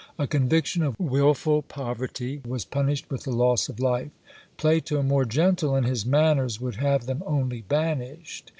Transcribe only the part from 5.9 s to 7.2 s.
manners, would have